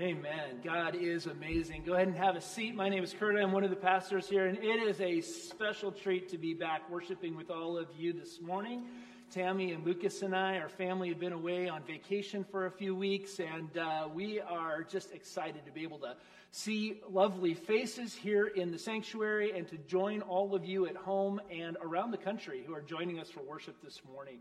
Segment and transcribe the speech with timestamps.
[0.00, 0.60] Amen.
[0.64, 1.84] God is amazing.
[1.86, 2.74] Go ahead and have a seat.
[2.74, 3.36] My name is Kurt.
[3.36, 6.90] I'm one of the pastors here, and it is a special treat to be back
[6.90, 8.86] worshiping with all of you this morning.
[9.30, 12.96] Tammy and Lucas and I, our family, have been away on vacation for a few
[12.96, 16.16] weeks, and uh, we are just excited to be able to
[16.50, 21.40] see lovely faces here in the sanctuary and to join all of you at home
[21.52, 24.38] and around the country who are joining us for worship this morning.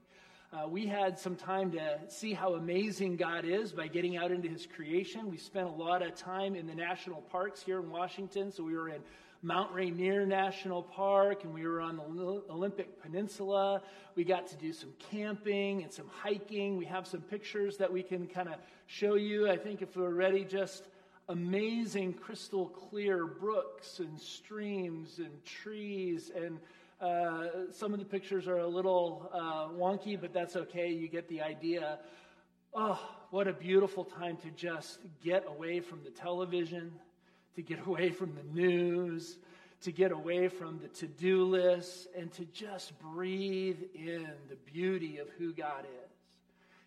[0.53, 4.47] Uh, we had some time to see how amazing God is by getting out into
[4.47, 5.31] His creation.
[5.31, 8.51] We spent a lot of time in the national parks here in Washington.
[8.51, 9.01] So we were in
[9.41, 12.03] Mount Rainier National Park and we were on the
[12.51, 13.81] Olympic Peninsula.
[14.13, 16.77] We got to do some camping and some hiking.
[16.77, 19.49] We have some pictures that we can kind of show you.
[19.49, 20.87] I think if we're ready, just
[21.29, 26.59] amazing crystal clear brooks and streams and trees and
[27.03, 30.89] uh, some of the pictures are a little uh, wonky, but that's okay.
[30.89, 31.99] You get the idea.
[32.73, 32.97] Oh,
[33.29, 36.93] what a beautiful time to just get away from the television,
[37.55, 39.37] to get away from the news,
[39.81, 45.17] to get away from the to do list, and to just breathe in the beauty
[45.17, 46.11] of who God is.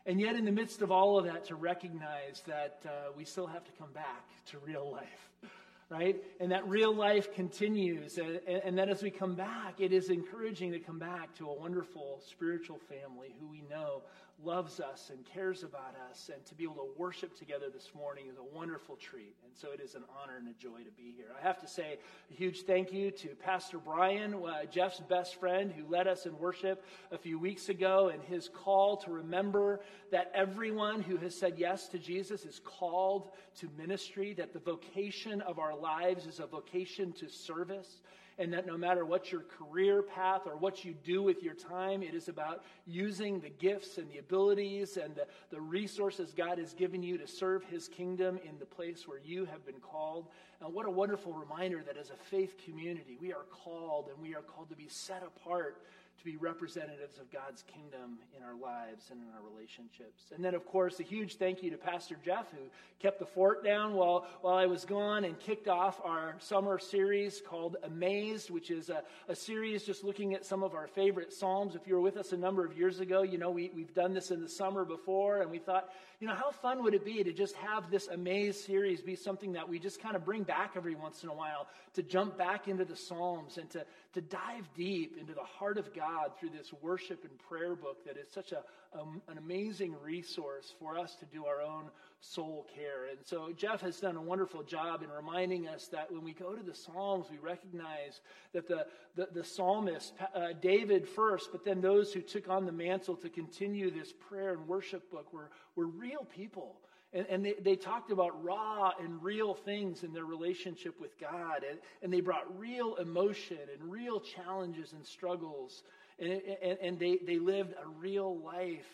[0.06, 3.48] And yet, in the midst of all of that, to recognize that uh, we still
[3.48, 5.28] have to come back to real life
[5.88, 6.22] right?
[6.40, 8.18] And that real life continues.
[8.18, 11.54] And, and that as we come back, it is encouraging to come back to a
[11.54, 14.02] wonderful spiritual family who we know
[14.44, 16.30] loves us and cares about us.
[16.32, 19.34] And to be able to worship together this morning is a wonderful treat.
[19.44, 21.28] And so it is an honor and a joy to be here.
[21.38, 21.98] I have to say
[22.30, 26.38] a huge thank you to Pastor Brian, uh, Jeff's best friend, who led us in
[26.38, 31.54] worship a few weeks ago, and his call to remember that everyone who has said
[31.56, 36.46] yes to Jesus is called to ministry, that the vocation of our lives is a
[36.46, 38.00] vocation to service
[38.38, 42.02] and that no matter what your career path or what you do with your time,
[42.02, 46.74] it is about using the gifts and the abilities and the, the resources God has
[46.74, 50.26] given you to serve His kingdom in the place where you have been called.
[50.60, 54.34] And what a wonderful reminder that as a faith community, we are called and we
[54.34, 55.82] are called to be set apart
[56.18, 60.24] to be representatives of God's kingdom in our lives and in our relationships.
[60.34, 62.68] And then, of course, a huge thank you to Pastor Jeff, who
[62.98, 67.42] kept the fort down while, while I was gone and kicked off our summer series
[67.46, 71.74] called Amazed, which is a, a series just looking at some of our favorite Psalms.
[71.74, 74.14] If you were with us a number of years ago, you know we, we've done
[74.14, 75.90] this in the summer before, and we thought,
[76.20, 79.52] you know, how fun would it be to just have this Amazed series be something
[79.52, 82.68] that we just kind of bring back every once in a while, to jump back
[82.68, 83.84] into the Psalms and to,
[84.16, 88.16] to dive deep into the heart of God through this worship and prayer book that
[88.16, 88.62] is such a,
[88.98, 91.90] um, an amazing resource for us to do our own
[92.22, 93.08] soul care.
[93.10, 96.54] And so Jeff has done a wonderful job in reminding us that when we go
[96.54, 98.22] to the Psalms, we recognize
[98.54, 102.72] that the, the, the psalmist, uh, David first, but then those who took on the
[102.72, 106.76] mantle to continue this prayer and worship book were, were real people.
[107.16, 111.64] And, and they, they talked about raw and real things in their relationship with God.
[111.68, 115.82] And, and they brought real emotion and real challenges and struggles.
[116.18, 118.84] And, and, and they, they lived a real life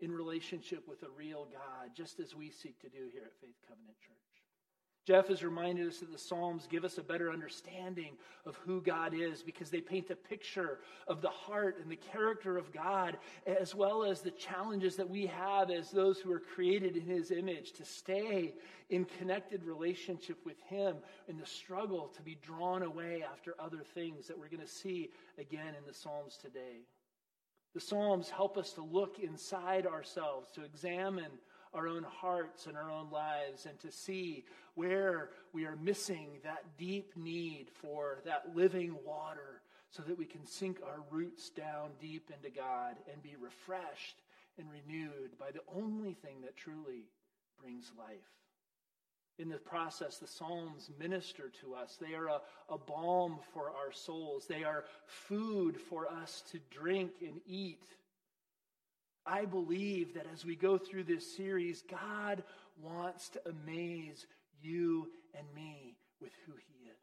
[0.00, 3.56] in relationship with a real God, just as we seek to do here at Faith
[3.68, 4.19] Covenant Church.
[5.06, 8.12] Jeff has reminded us that the Psalms give us a better understanding
[8.44, 12.58] of who God is because they paint a picture of the heart and the character
[12.58, 13.16] of God,
[13.46, 17.30] as well as the challenges that we have as those who are created in His
[17.30, 18.54] image to stay
[18.90, 20.96] in connected relationship with Him
[21.28, 25.08] in the struggle to be drawn away after other things that we're going to see
[25.38, 26.82] again in the Psalms today.
[27.72, 31.30] The Psalms help us to look inside ourselves, to examine
[31.72, 34.44] our own hearts and our own lives and to see
[34.74, 39.60] where we are missing that deep need for that living water
[39.90, 44.22] so that we can sink our roots down deep into God and be refreshed
[44.58, 47.04] and renewed by the only thing that truly
[47.60, 48.18] brings life.
[49.38, 51.96] In the process, the Psalms minister to us.
[52.00, 54.46] They are a, a balm for our souls.
[54.46, 57.82] They are food for us to drink and eat
[59.26, 62.42] I believe that as we go through this series, God
[62.82, 64.26] wants to amaze
[64.62, 66.96] you and me with who He is.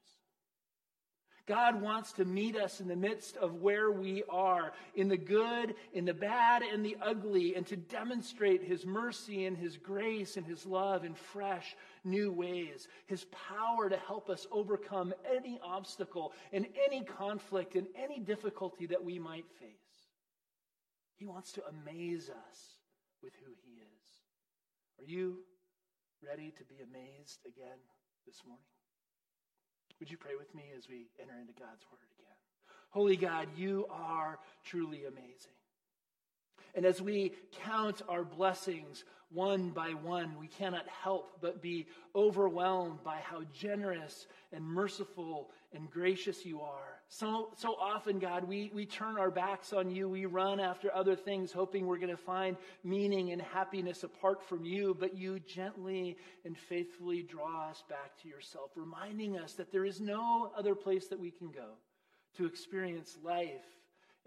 [1.48, 5.76] God wants to meet us in the midst of where we are, in the good,
[5.94, 10.46] in the bad, and the ugly, and to demonstrate His mercy and His grace and
[10.46, 12.90] His love in fresh, new ways.
[13.06, 19.06] His power to help us overcome any obstacle and any conflict and any difficulty that
[19.06, 19.87] we might face.
[21.18, 22.60] He wants to amaze us
[23.24, 24.10] with who He is.
[25.00, 25.40] Are you
[26.26, 27.82] ready to be amazed again
[28.26, 28.66] this morning?
[30.00, 32.38] Would you pray with me as we enter into God's Word again?
[32.92, 35.57] Holy God, you are truly amazing.
[36.78, 37.34] And as we
[37.64, 44.28] count our blessings one by one, we cannot help but be overwhelmed by how generous
[44.54, 47.02] and merciful and gracious you are.
[47.10, 50.08] So, so often, God, we, we turn our backs on you.
[50.08, 54.64] We run after other things, hoping we're going to find meaning and happiness apart from
[54.64, 54.96] you.
[54.98, 56.16] But you gently
[56.46, 61.08] and faithfully draw us back to yourself, reminding us that there is no other place
[61.08, 61.72] that we can go
[62.36, 63.66] to experience life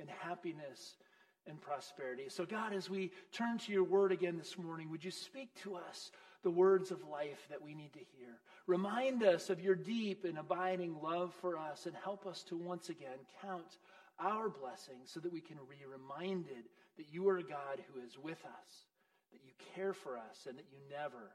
[0.00, 0.96] and happiness
[1.46, 2.28] and prosperity.
[2.28, 5.76] So, God, as we turn to your word again this morning, would you speak to
[5.76, 6.10] us
[6.42, 8.38] the words of life that we need to hear?
[8.66, 12.88] Remind us of your deep and abiding love for us and help us to once
[12.88, 13.78] again count
[14.18, 18.18] our blessings so that we can be reminded that you are a God who is
[18.18, 18.86] with us,
[19.32, 21.32] that you care for us, and that you never,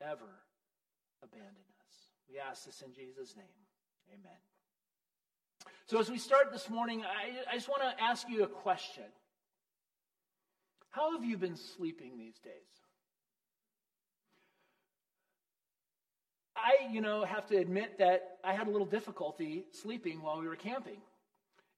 [0.00, 0.40] ever
[1.22, 1.94] abandon us.
[2.30, 3.44] We ask this in Jesus' name.
[4.12, 4.38] Amen.
[5.86, 9.04] So, as we start this morning, I, I just want to ask you a question.
[10.94, 12.52] How have you been sleeping these days?
[16.56, 20.46] I, you know, have to admit that I had a little difficulty sleeping while we
[20.46, 20.98] were camping.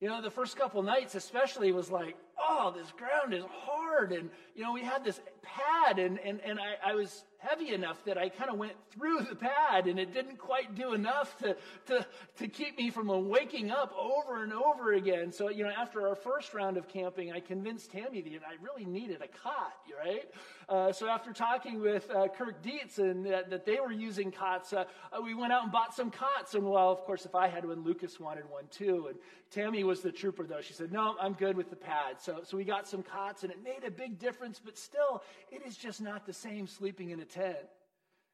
[0.03, 4.13] You know, the first couple nights, especially, was like, oh, this ground is hard.
[4.13, 8.03] And, you know, we had this pad, and, and, and I, I was heavy enough
[8.05, 11.57] that I kind of went through the pad, and it didn't quite do enough to,
[11.87, 12.07] to,
[12.39, 15.33] to keep me from waking up over and over again.
[15.33, 18.85] So, you know, after our first round of camping, I convinced Tammy that I really
[18.85, 20.25] needed a cot, right?
[20.69, 24.85] Uh, so after talking with uh, Kirk Dietz and that, they were using cots, uh,
[25.13, 26.55] uh, we went out and bought some cots.
[26.55, 29.07] And well, of course, if I had one, Lucas wanted one too.
[29.09, 29.19] And
[29.51, 30.61] Tammy was the trooper, though.
[30.61, 32.17] She said, no, I'm good with the pad.
[32.21, 35.23] So, so we got some cots, and it made a big difference, but still,
[35.53, 37.57] it is just not the same sleeping in a tent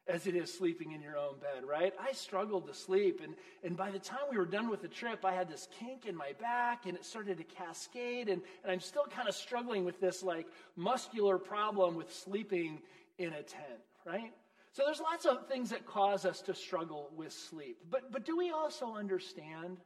[0.08, 1.94] as it is sleeping in your own bed, right?
[2.00, 3.20] I struggled to sleep.
[3.22, 6.06] And, and by the time we were done with the trip, I had this kink
[6.06, 8.28] in my back and it started to cascade.
[8.28, 10.46] And, and I'm still kind of struggling with this like
[10.76, 12.80] muscular problem with sleeping
[13.18, 14.32] in a tent, right?
[14.72, 17.78] So there's lots of things that cause us to struggle with sleep.
[17.88, 19.78] But, but do we also understand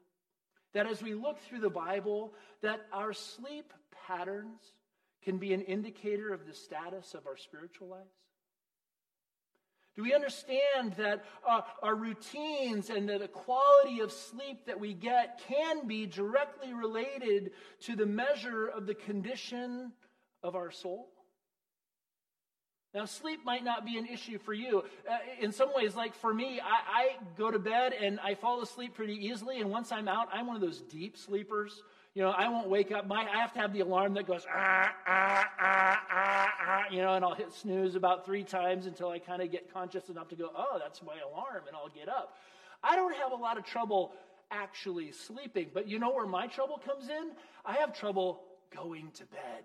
[0.72, 2.32] that as we look through the Bible,
[2.62, 3.72] that our sleep
[4.06, 4.60] patterns
[5.22, 8.25] can be an indicator of the status of our spiritual lives?
[9.96, 15.40] Do we understand that uh, our routines and the quality of sleep that we get
[15.48, 19.92] can be directly related to the measure of the condition
[20.42, 21.08] of our soul?
[22.92, 24.82] Now, sleep might not be an issue for you.
[25.10, 28.62] Uh, in some ways, like for me, I, I go to bed and I fall
[28.62, 29.60] asleep pretty easily.
[29.60, 31.82] And once I'm out, I'm one of those deep sleepers
[32.16, 33.06] you know, I won't wake up.
[33.06, 37.02] My, I have to have the alarm that goes, ah, ah, ah, ah, ah, you
[37.02, 40.28] know, and I'll hit snooze about three times until I kind of get conscious enough
[40.28, 42.38] to go, oh, that's my alarm, and I'll get up.
[42.82, 44.14] I don't have a lot of trouble
[44.50, 47.32] actually sleeping, but you know where my trouble comes in?
[47.66, 48.40] I have trouble
[48.74, 49.64] going to bed.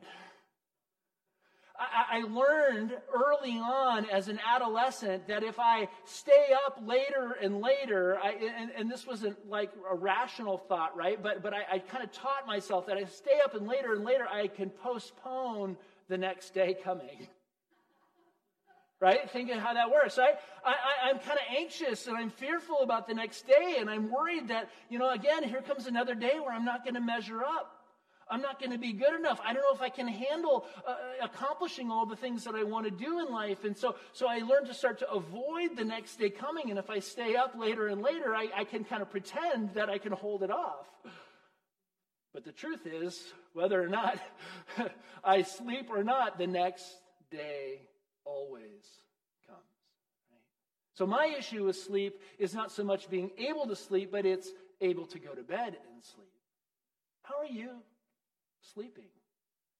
[1.78, 7.62] I, I learned early on as an adolescent that if I stay up later and
[7.62, 11.22] later, I, and, and, this wasn't like a rational thought, right?
[11.22, 14.04] But, but I, I kind of taught myself that I stay up and later and
[14.04, 15.78] later, I can postpone
[16.08, 17.28] the next day coming
[19.02, 19.30] right?
[19.32, 20.36] Thinking how that works, right?
[20.64, 24.50] I, am kind of anxious and I'm fearful about the next day, and I'm worried
[24.50, 27.81] that, you know, again, here comes another day where I'm not going to measure up.
[28.32, 29.40] I'm not going to be good enough.
[29.44, 32.86] I don't know if I can handle uh, accomplishing all the things that I want
[32.86, 33.66] to do in life.
[33.66, 36.70] And so, so I learned to start to avoid the next day coming.
[36.70, 39.90] And if I stay up later and later, I, I can kind of pretend that
[39.90, 40.88] I can hold it off.
[42.34, 43.22] But the truth is,
[43.52, 44.18] whether or not
[45.24, 46.86] I sleep or not, the next
[47.30, 47.82] day
[48.24, 48.86] always
[49.46, 49.60] comes.
[50.94, 54.50] So my issue with sleep is not so much being able to sleep, but it's
[54.80, 56.32] able to go to bed and sleep.
[57.24, 57.72] How are you?
[58.74, 59.10] Sleeping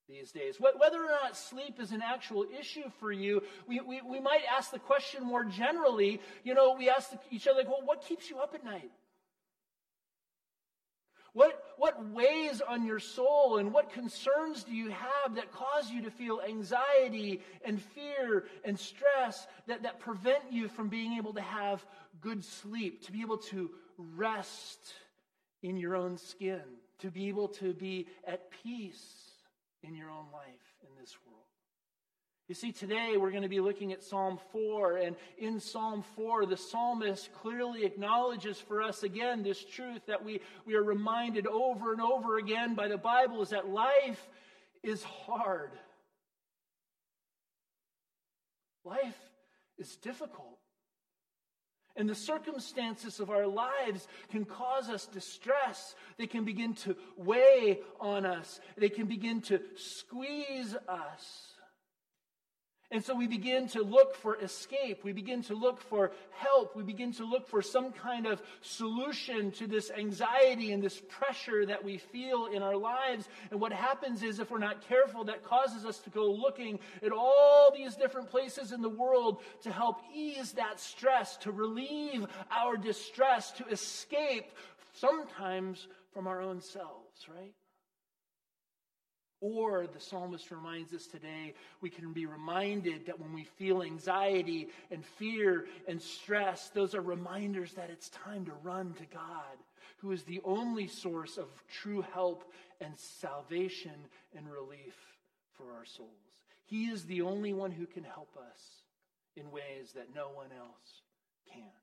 [0.08, 0.60] these days.
[0.60, 4.70] Whether or not sleep is an actual issue for you, we, we, we might ask
[4.70, 6.20] the question more generally.
[6.44, 8.90] You know, we ask each other, like, well, what keeps you up at night?
[11.34, 16.02] What, what weighs on your soul and what concerns do you have that cause you
[16.02, 21.40] to feel anxiety and fear and stress that, that prevent you from being able to
[21.40, 21.82] have
[22.20, 24.92] good sleep, to be able to rest
[25.62, 26.60] in your own skin?
[27.02, 29.32] To be able to be at peace
[29.82, 31.42] in your own life in this world.
[32.48, 36.46] You see, today we're going to be looking at Psalm 4, and in Psalm 4,
[36.46, 41.92] the psalmist clearly acknowledges for us again this truth that we, we are reminded over
[41.92, 44.28] and over again by the Bible is that life
[44.82, 45.70] is hard.
[48.84, 49.18] Life
[49.78, 50.58] is difficult.
[51.96, 55.94] And the circumstances of our lives can cause us distress.
[56.16, 58.60] They can begin to weigh on us.
[58.76, 61.51] They can begin to squeeze us.
[62.92, 65.02] And so we begin to look for escape.
[65.02, 66.76] We begin to look for help.
[66.76, 71.64] We begin to look for some kind of solution to this anxiety and this pressure
[71.64, 73.30] that we feel in our lives.
[73.50, 77.12] And what happens is, if we're not careful, that causes us to go looking at
[77.12, 82.76] all these different places in the world to help ease that stress, to relieve our
[82.76, 84.52] distress, to escape
[84.92, 87.54] sometimes from our own selves, right?
[89.42, 94.68] Or, the psalmist reminds us today, we can be reminded that when we feel anxiety
[94.92, 99.58] and fear and stress, those are reminders that it's time to run to God,
[99.98, 104.06] who is the only source of true help and salvation
[104.36, 104.94] and relief
[105.54, 106.08] for our souls.
[106.66, 108.60] He is the only one who can help us
[109.36, 111.02] in ways that no one else
[111.52, 111.81] can.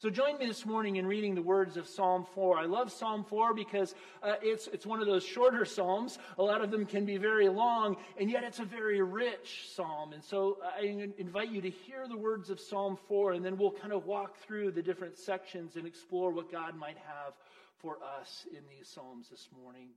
[0.00, 2.56] So join me this morning in reading the words of Psalm 4.
[2.56, 6.20] I love Psalm 4 because uh, it's, it's one of those shorter psalms.
[6.38, 10.12] A lot of them can be very long, and yet it's a very rich psalm.
[10.12, 13.72] And so I invite you to hear the words of Psalm 4, and then we'll
[13.72, 17.34] kind of walk through the different sections and explore what God might have
[17.78, 19.88] for us in these psalms this morning.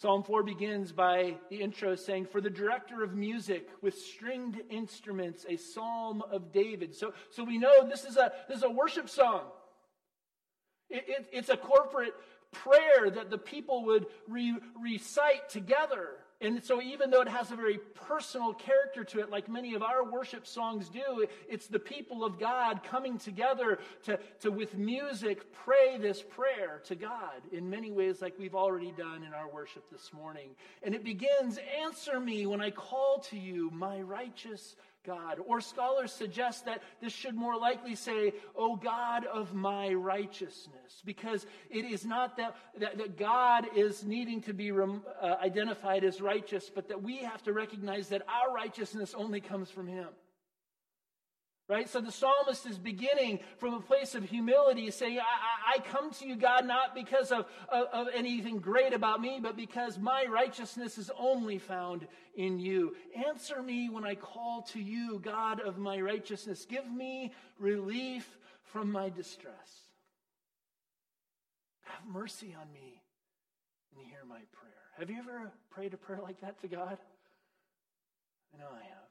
[0.00, 5.44] Psalm 4 begins by the intro saying, For the director of music with stringed instruments,
[5.48, 6.94] a psalm of David.
[6.94, 9.42] So, so we know this is a, this is a worship song.
[10.88, 12.14] It, it, it's a corporate
[12.52, 16.10] prayer that the people would re, recite together.
[16.40, 19.82] And so, even though it has a very personal character to it, like many of
[19.82, 25.52] our worship songs do, it's the people of God coming together to, to, with music,
[25.52, 29.90] pray this prayer to God in many ways, like we've already done in our worship
[29.90, 30.50] this morning.
[30.84, 34.76] And it begins Answer me when I call to you, my righteous
[35.08, 35.38] God.
[35.46, 41.46] Or scholars suggest that this should more likely say, O God of my righteousness, because
[41.70, 46.20] it is not that, that, that God is needing to be rem, uh, identified as
[46.20, 50.08] righteous, but that we have to recognize that our righteousness only comes from Him.
[51.68, 51.86] Right?
[51.86, 56.26] So the psalmist is beginning from a place of humility, saying, I, I come to
[56.26, 60.96] you, God, not because of, of, of, anything great about me, but because my righteousness
[60.96, 62.96] is only found in you.
[63.26, 66.64] Answer me when I call to you, God of my righteousness.
[66.64, 68.38] Give me relief
[68.72, 69.82] from my distress.
[71.82, 73.02] Have mercy on me
[73.94, 74.72] and hear my prayer.
[74.98, 76.96] Have you ever prayed a prayer like that to God?
[78.54, 79.07] I know I have.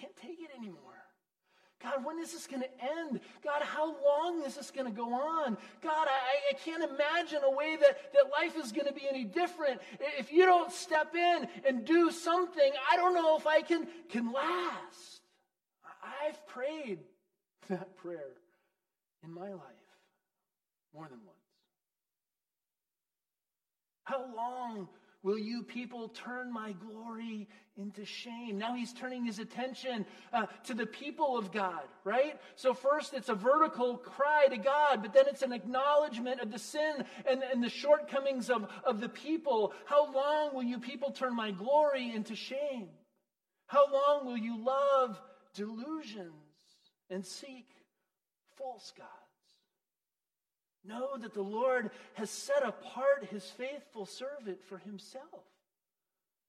[0.00, 0.78] Can't take it anymore.
[1.82, 3.20] God, when is this going to end?
[3.42, 5.56] God, how long is this going to go on?
[5.82, 9.24] God, I, I can't imagine a way that, that life is going to be any
[9.24, 9.80] different.
[10.18, 14.32] If you don't step in and do something, I don't know if I can, can
[14.32, 15.22] last.
[16.26, 16.98] I've prayed
[17.68, 18.36] that prayer
[19.24, 19.88] in my life
[20.94, 21.38] more than once.
[24.04, 24.88] How long
[25.22, 27.46] Will you people turn my glory
[27.76, 28.56] into shame?
[28.56, 32.40] Now he's turning his attention uh, to the people of God, right?
[32.56, 36.58] So, first it's a vertical cry to God, but then it's an acknowledgement of the
[36.58, 39.74] sin and, and the shortcomings of, of the people.
[39.84, 42.88] How long will you people turn my glory into shame?
[43.66, 45.20] How long will you love
[45.54, 46.32] delusions
[47.10, 47.68] and seek
[48.56, 49.19] false gods?
[50.84, 55.44] Know that the Lord has set apart his faithful servant for himself.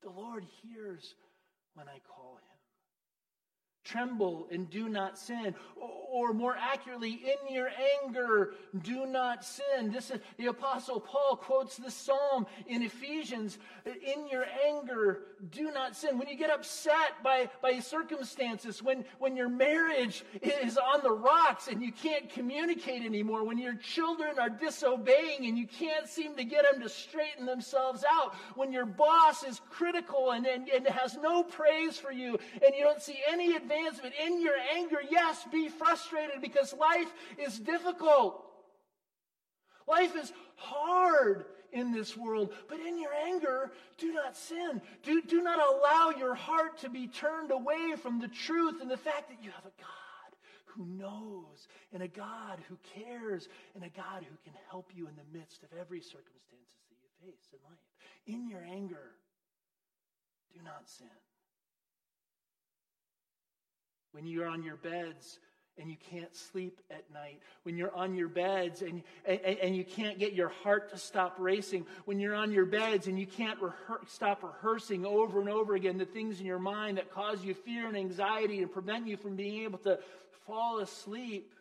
[0.02, 1.16] The Lord hears
[1.74, 2.51] when I call him.
[3.84, 5.56] Tremble and do not sin.
[6.12, 7.72] Or more accurately, in your
[8.04, 9.92] anger, do not sin.
[9.92, 13.58] This is the apostle Paul quotes this psalm in Ephesians.
[13.86, 16.20] In your anger, do not sin.
[16.20, 21.68] When you get upset by, by circumstances, when, when your marriage is on the rocks
[21.68, 26.44] and you can't communicate anymore, when your children are disobeying and you can't seem to
[26.44, 31.18] get them to straighten themselves out, when your boss is critical and, and, and has
[31.18, 34.14] no praise for you and you don't see any advancement.
[34.26, 38.46] In your anger, yes, be frustrated because life is difficult.
[39.88, 44.82] Life is hard in this world, but in your anger, do not sin.
[45.04, 48.98] Do, do not allow your heart to be turned away from the truth and the
[48.98, 49.88] fact that you have a God
[50.66, 55.16] who knows and a God who cares and a God who can help you in
[55.16, 57.80] the midst of every circumstances that you face in life.
[58.28, 59.12] In your anger,
[60.54, 61.08] do not sin.
[64.12, 65.40] When you're on your beds
[65.78, 69.86] and you can't sleep at night, when you're on your beds and, and, and you
[69.86, 73.58] can't get your heart to stop racing, when you're on your beds and you can't
[74.08, 77.88] stop rehearsing over and over again the things in your mind that cause you fear
[77.88, 79.98] and anxiety and prevent you from being able to
[80.46, 81.54] fall asleep,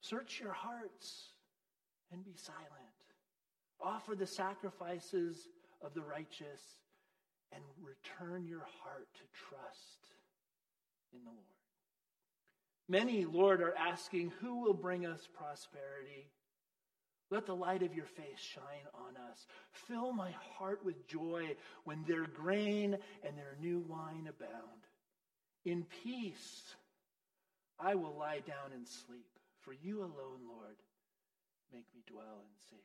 [0.00, 1.30] search your hearts
[2.12, 2.64] and be silent.
[3.80, 5.48] Offer the sacrifices
[5.82, 6.62] of the righteous
[7.52, 9.97] and return your heart to trust
[11.12, 11.44] in the Lord.
[12.88, 16.30] Many, Lord, are asking, Who will bring us prosperity?
[17.30, 19.46] Let the light of your face shine on us.
[19.70, 24.86] Fill my heart with joy when their grain and their new wine abound.
[25.66, 26.62] In peace,
[27.78, 29.26] I will lie down and sleep.
[29.60, 30.76] For you alone, Lord,
[31.70, 32.84] make me dwell in safety.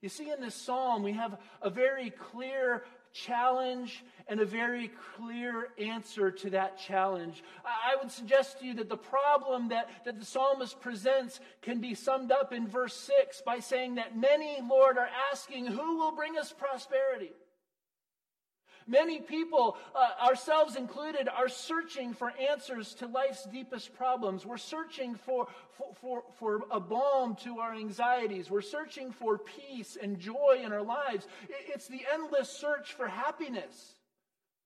[0.00, 5.68] You see, in this psalm, we have a very clear challenge and a very clear
[5.78, 7.42] answer to that challenge.
[7.64, 11.94] I would suggest to you that the problem that, that the psalmist presents can be
[11.94, 16.38] summed up in verse 6 by saying that many, Lord, are asking, Who will bring
[16.38, 17.32] us prosperity?
[18.88, 24.46] Many people, uh, ourselves included, are searching for answers to life's deepest problems.
[24.46, 28.50] We're searching for, for, for, for, a balm to our anxieties.
[28.50, 31.26] We're searching for peace and joy in our lives.
[31.50, 33.94] It's the endless search for happiness,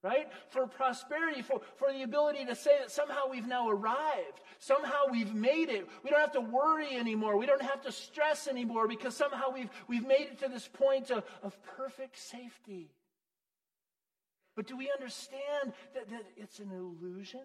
[0.04, 0.28] right?
[0.50, 4.40] For prosperity, for, for the ability to say that somehow we've now arrived.
[4.60, 5.88] Somehow we've made it.
[6.04, 7.36] We don't have to worry anymore.
[7.36, 11.10] We don't have to stress anymore because somehow we've, we've made it to this point
[11.10, 12.88] of, of perfect safety.
[14.54, 17.42] But do we understand that, that it's an illusion?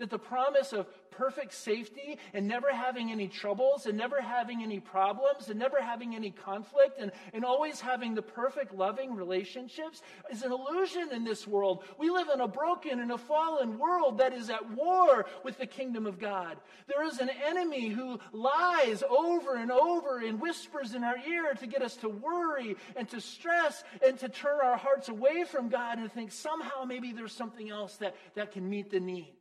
[0.00, 4.80] That the promise of perfect safety and never having any troubles and never having any
[4.80, 10.42] problems and never having any conflict and, and always having the perfect loving relationships is
[10.42, 11.84] an illusion in this world.
[11.98, 15.66] We live in a broken and a fallen world that is at war with the
[15.66, 16.56] kingdom of God.
[16.86, 21.66] There is an enemy who lies over and over and whispers in our ear to
[21.66, 25.98] get us to worry and to stress and to turn our hearts away from God
[25.98, 29.34] and think somehow maybe there's something else that, that can meet the need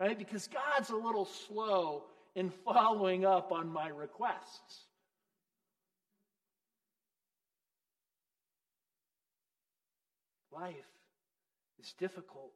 [0.00, 0.18] right?
[0.18, 4.86] Because God's a little slow in following up on my requests.
[10.52, 10.74] Life
[11.80, 12.52] is difficult,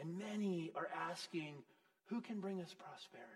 [0.00, 1.54] and many are asking,
[2.06, 3.32] who can bring us prosperity?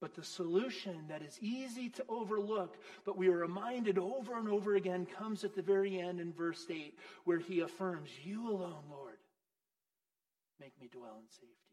[0.00, 4.76] But the solution that is easy to overlook, but we are reminded over and over
[4.76, 9.07] again, comes at the very end in verse 8, where he affirms, You alone, Lord,
[10.60, 11.68] make me dwell in safety.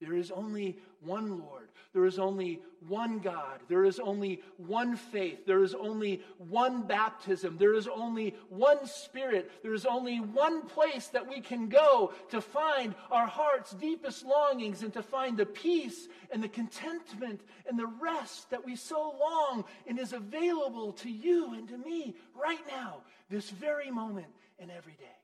[0.00, 1.68] There is only one Lord.
[1.92, 3.60] There is only one God.
[3.68, 5.44] There is only one faith.
[5.44, 7.58] There is only one baptism.
[7.58, 9.50] There is only one Spirit.
[9.62, 14.82] There is only one place that we can go to find our heart's deepest longings
[14.82, 19.64] and to find the peace and the contentment and the rest that we so long
[19.86, 24.94] and is available to you and to me right now, this very moment and every
[24.94, 25.19] day.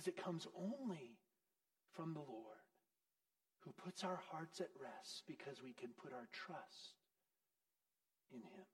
[0.00, 1.18] Because it comes only
[1.92, 2.56] from the Lord
[3.58, 6.94] who puts our hearts at rest because we can put our trust
[8.32, 8.64] in Him.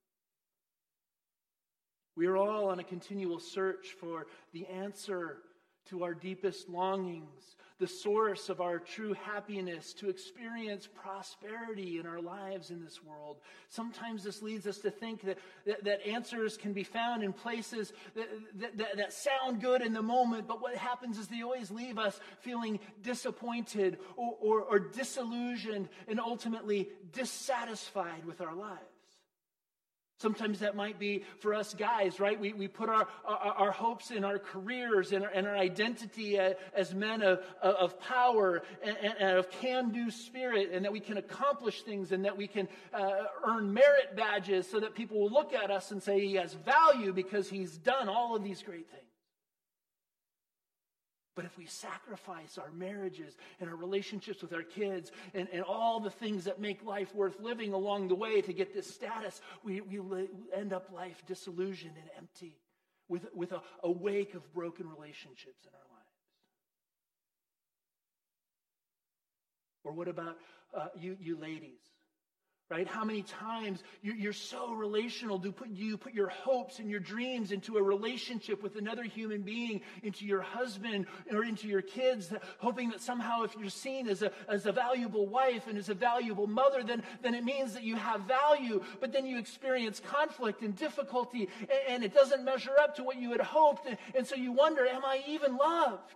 [2.15, 5.39] We are all on a continual search for the answer
[5.87, 12.21] to our deepest longings, the source of our true happiness, to experience prosperity in our
[12.21, 13.37] lives in this world.
[13.69, 17.93] Sometimes this leads us to think that, that, that answers can be found in places
[18.15, 18.29] that,
[18.79, 22.19] that, that, sound good in the moment, but what happens is they always leave us
[22.41, 28.81] feeling disappointed or, or, or disillusioned and ultimately dissatisfied with our lives.
[30.19, 32.41] Sometimes that might be for us guys, right?
[32.41, 36.39] We, we put our, our, our hopes in our careers and our, and our identity
[36.39, 41.19] as men of, of power and, and of can do spirit, and that we can
[41.19, 45.53] accomplish things and that we can uh, earn merit badges so that people will look
[45.53, 49.16] at us and say he has value because he's done all of these great things.
[51.37, 56.01] But if we sacrifice our marriages and our relationships with our kids and, and all
[56.01, 59.83] the things that make life worth living along the way to get this status, we,
[59.83, 60.01] we
[60.55, 62.57] end up life disillusioned and empty
[63.09, 66.07] with, with a, a wake of broken relationships in our lives.
[69.85, 70.39] Or what about
[70.75, 71.96] uh, you, you ladies?
[72.69, 72.89] Right?
[72.89, 75.39] How many times you're so relational.
[75.39, 79.43] Do put, you put your hopes and your dreams into a relationship with another human
[79.43, 84.23] being, into your husband or into your kids, hoping that somehow if you're seen as
[84.23, 87.85] a, as a valuable wife and as a valuable mother, then, then it means that
[87.85, 88.83] you have value.
[89.01, 93.17] But then you experience conflict and difficulty and, and it doesn't measure up to what
[93.17, 93.87] you had hoped.
[93.87, 96.15] And, and so you wonder, am I even loved?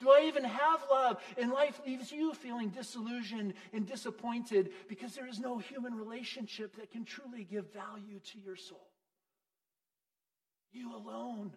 [0.00, 1.16] Do I even have love?
[1.36, 6.92] And life leaves you feeling disillusioned and disappointed because there is no human relationship that
[6.92, 8.86] can truly give value to your soul.
[10.72, 11.52] You alone,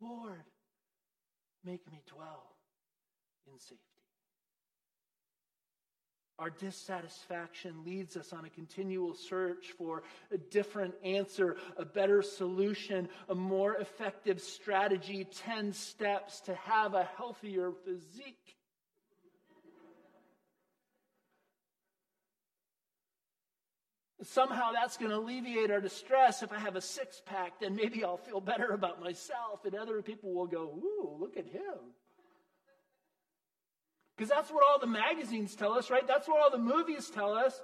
[0.00, 0.44] Lord,
[1.64, 2.56] make me dwell
[3.46, 3.91] in safety.
[6.42, 10.02] Our dissatisfaction leads us on a continual search for
[10.32, 17.04] a different answer, a better solution, a more effective strategy, 10 steps to have a
[17.16, 18.56] healthier physique.
[24.24, 26.42] Somehow that's going to alleviate our distress.
[26.42, 30.02] If I have a six pack, then maybe I'll feel better about myself, and other
[30.02, 31.94] people will go, Ooh, look at him.
[34.16, 36.06] Because that's what all the magazines tell us, right?
[36.06, 37.60] That's what all the movies tell us.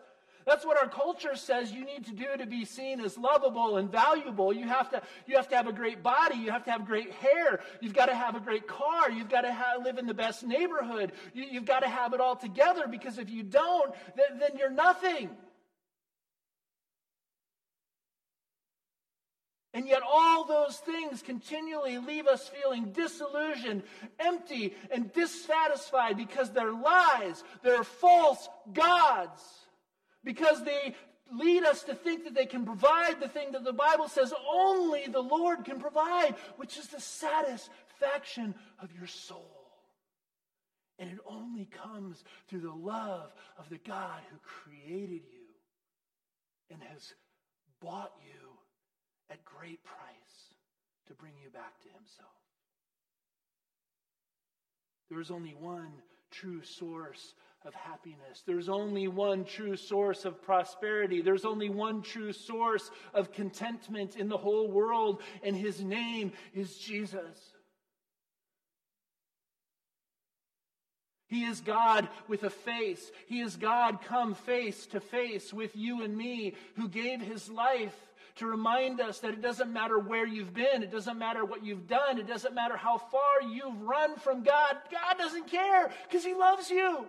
[0.47, 3.93] That's what our culture says you need to do to be seen as lovable and
[3.93, 4.51] valuable.
[4.51, 6.37] You have to, you have, to have a great body.
[6.37, 7.61] You have to have great hair.
[7.83, 9.11] You've got to have a great car.
[9.11, 11.13] You've got to have, live in the best neighborhood.
[11.35, 14.71] You, have got to have it all together because if you don't, then, then you're
[14.71, 15.29] nothing.
[19.75, 23.83] And yet, all those things continually leave us feeling disillusioned,
[24.19, 27.45] empty, and dissatisfied because they're lies.
[27.63, 29.43] They're false gods.
[30.25, 30.95] Because they
[31.33, 35.07] lead us to think that they can provide the thing that the Bible says only
[35.07, 39.59] the Lord can provide, which is the satisfaction of your soul.
[40.99, 45.47] And it only comes through the love of the God who created you
[46.71, 47.15] and has
[47.81, 48.48] bought you
[49.31, 50.55] at great price
[51.07, 52.31] to bring you back to himself.
[55.11, 55.93] There is only one
[56.31, 58.43] true source of happiness.
[58.47, 61.23] There's only one true source of prosperity.
[61.23, 66.79] There's only one true source of contentment in the whole world, and his name is
[66.79, 67.39] Jesus.
[71.27, 73.11] He is God with a face.
[73.27, 77.97] He is God come face to face with you and me, who gave his life
[78.39, 81.87] to remind us that it doesn't matter where you've been, it doesn't matter what you've
[81.87, 84.77] done, it doesn't matter how far you've run from God.
[84.91, 87.07] God doesn't care because He loves you.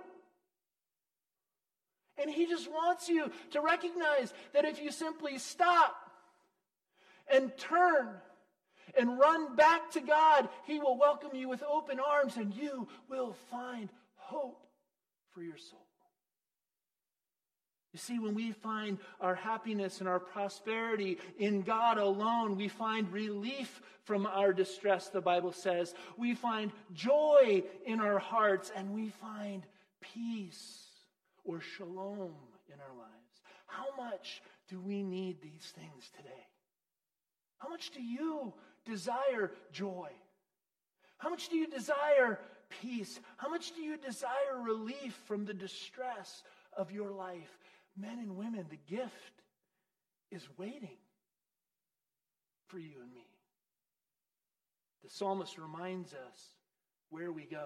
[2.22, 5.96] And He just wants you to recognize that if you simply stop
[7.32, 8.10] and turn
[8.98, 13.36] and run back to God, He will welcome you with open arms and you will
[13.52, 14.66] find hope
[15.34, 15.89] for your soul.
[17.92, 23.12] You see, when we find our happiness and our prosperity in God alone, we find
[23.12, 25.96] relief from our distress, the Bible says.
[26.16, 29.64] We find joy in our hearts, and we find
[30.02, 30.86] peace
[31.44, 32.34] or shalom
[32.68, 33.42] in our lives.
[33.66, 36.48] How much do we need these things today?
[37.58, 38.54] How much do you
[38.86, 40.10] desire joy?
[41.18, 42.40] How much do you desire
[42.82, 43.20] peace?
[43.38, 46.44] How much do you desire relief from the distress
[46.78, 47.59] of your life?
[48.00, 49.44] Men and women, the gift
[50.32, 50.98] is waiting
[52.68, 53.26] for you and me.
[55.04, 56.40] The psalmist reminds us
[57.10, 57.66] where we go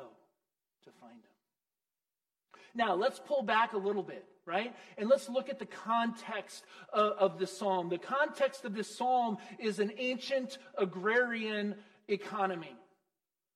[0.86, 2.60] to find him.
[2.76, 4.74] Now, let's pull back a little bit, right?
[4.98, 7.90] And let's look at the context of, of the psalm.
[7.90, 11.76] The context of this psalm is an ancient agrarian
[12.08, 12.76] economy,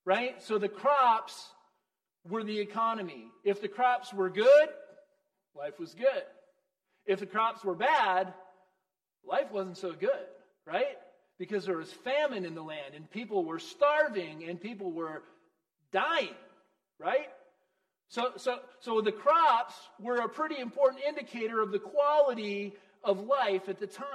[0.05, 0.41] right?
[0.43, 1.49] So the crops
[2.29, 3.25] were the economy.
[3.43, 4.69] If the crops were good,
[5.55, 6.23] life was good.
[7.07, 8.33] If the crops were bad,
[9.25, 10.27] life wasn't so good,
[10.65, 10.97] right?
[11.39, 15.23] Because there was famine in the land and people were starving and people were
[15.91, 16.35] dying,
[16.99, 17.29] right?
[18.09, 23.69] So, so, so the crops were a pretty important indicator of the quality of life
[23.69, 24.07] at the time.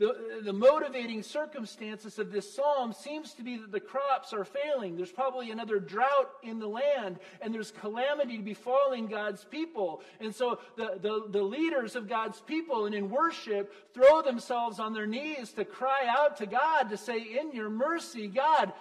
[0.00, 4.96] The, the motivating circumstances of this psalm seems to be that the crops are failing.
[4.96, 10.00] There's probably another drought in the land, and there's calamity befalling God's people.
[10.18, 14.94] And so the, the, the leaders of God's people and in worship throw themselves on
[14.94, 18.72] their knees to cry out to God to say, In your mercy, God,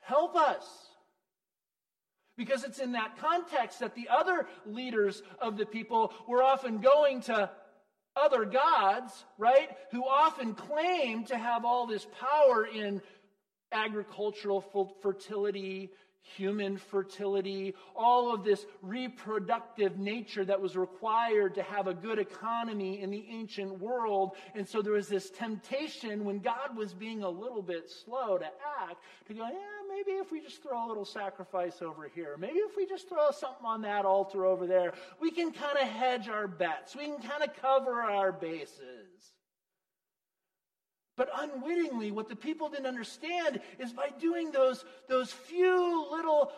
[0.00, 0.66] help us.
[2.36, 7.20] Because it's in that context that the other leaders of the people were often going
[7.22, 7.50] to
[8.16, 13.00] other gods, right, who often claim to have all this power in
[13.72, 14.60] agricultural
[15.02, 15.90] fertility,
[16.34, 23.00] human fertility, all of this reproductive nature that was required to have a good economy
[23.00, 24.32] in the ancient world.
[24.54, 28.46] And so there was this temptation when God was being a little bit slow to
[28.46, 29.58] act to go, yeah,
[29.88, 33.30] maybe if we just throw a little sacrifice over here, maybe if we just throw
[33.30, 36.96] something on that altar over there, we can kind of hedge our bets.
[36.96, 39.05] We can kind of cover our bases.
[41.16, 46.52] But unwittingly, what the people didn't understand is by doing those, those few little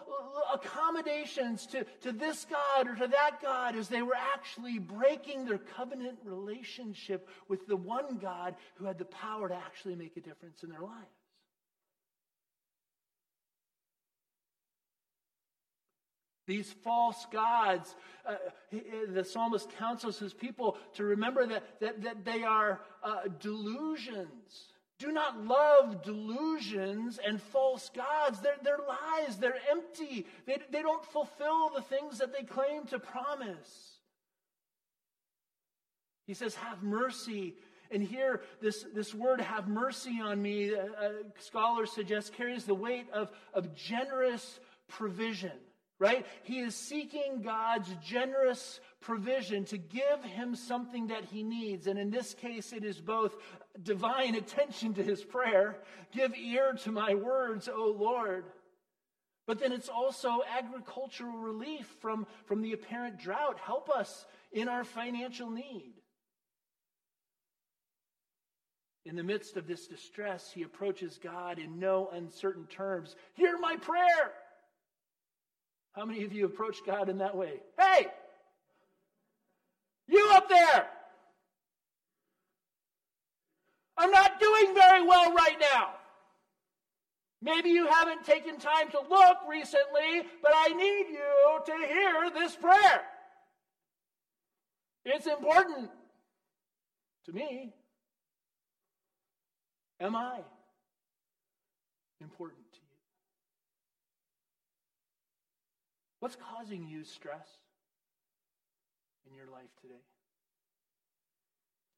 [0.53, 5.59] accommodations to, to this God or to that God, is they were actually breaking their
[5.59, 10.65] covenant relationship with the one God who had the power to actually make a difference
[10.65, 11.18] in their lives.
[16.49, 17.95] These false gods,
[18.27, 18.37] uh,
[19.11, 24.73] the psalmist counsels his people to remember that, that, that they are uh, delusions.
[24.99, 28.41] Do not love delusions and false gods.
[28.41, 32.99] They're, they're lies, they're empty, they, they don't fulfill the things that they claim to
[32.99, 33.99] promise.
[36.27, 37.57] He says, Have mercy.
[37.91, 42.75] And here, this, this word, have mercy on me, uh, uh scholars suggest, carries the
[42.75, 45.53] weight of, of generous provision
[45.99, 46.27] right?
[46.45, 51.87] He is seeking God's generous provision to give him something that he needs.
[51.87, 53.37] And in this case, it is both
[53.83, 55.79] divine attention to his prayer,
[56.13, 58.45] give ear to my words, O Lord.
[59.47, 63.59] But then it's also agricultural relief from, from the apparent drought.
[63.59, 65.95] Help us in our financial need.
[69.07, 73.17] In the midst of this distress, he approaches God in no uncertain terms.
[73.33, 74.35] Hear my prayer.
[75.99, 77.55] How many of you approach God in that way?
[77.77, 78.07] Hey!
[80.07, 80.87] You up there!
[83.97, 85.95] I'm not doing very well right now.
[87.43, 92.55] Maybe you haven't taken time to look recently, but I need you to hear this
[92.55, 93.03] prayer.
[95.05, 95.91] It's important
[97.27, 97.73] to me.
[99.99, 100.43] Am I
[102.21, 102.58] important?
[106.21, 107.49] What's causing you stress
[109.29, 110.03] in your life today?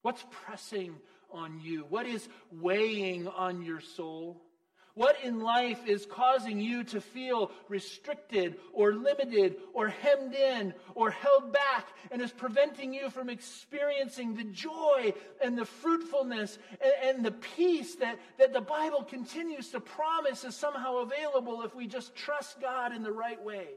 [0.02, 0.94] What's pressing
[1.32, 1.86] on you?
[1.88, 4.42] What is weighing on your soul?
[4.94, 11.10] What in life is causing you to feel restricted or limited or hemmed in or
[11.10, 17.24] held back and is preventing you from experiencing the joy and the fruitfulness and, and,
[17.24, 22.14] the peace that, that the Bible continues to promise is somehow available if we just
[22.16, 23.68] trust God in the right way?